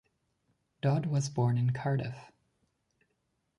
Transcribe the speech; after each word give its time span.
Dodd 0.81 1.05
was 1.05 1.29
born 1.29 1.59
in 1.59 1.73
Cardiff. 1.73 2.31